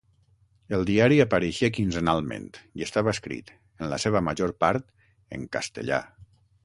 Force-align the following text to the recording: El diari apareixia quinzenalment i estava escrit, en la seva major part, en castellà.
El 0.77 0.85
diari 0.89 1.19
apareixia 1.25 1.69
quinzenalment 1.75 2.47
i 2.81 2.87
estava 2.87 3.13
escrit, 3.17 3.51
en 3.85 3.93
la 3.93 4.01
seva 4.07 4.23
major 4.31 4.55
part, 4.65 4.89
en 5.39 5.45
castellà. 5.59 6.01